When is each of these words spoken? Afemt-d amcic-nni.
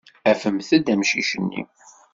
Afemt-d 0.31 0.87
amcic-nni. 0.93 1.61